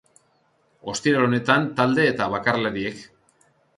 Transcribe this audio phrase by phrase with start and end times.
[0.93, 3.05] Ostiral honetan talde eta bakarlariek.